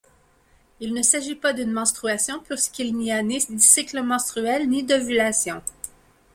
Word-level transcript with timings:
Il 0.79 0.95
ne 0.95 1.03
s'agit 1.03 1.35
pas 1.35 1.53
d'une 1.53 1.71
menstruation 1.73 2.39
puisqu'il 2.39 2.97
n'y 2.97 3.11
a 3.11 3.21
ni 3.21 3.39
cycle 3.59 4.01
menstruel 4.01 4.67
ni 4.67 4.83
d'ovulation. 4.83 5.61